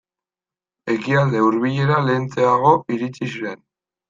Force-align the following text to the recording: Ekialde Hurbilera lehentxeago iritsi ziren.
Ekialde 0.93 1.41
Hurbilera 1.49 1.99
lehentxeago 2.09 2.73
iritsi 2.97 3.31
ziren. 3.37 3.63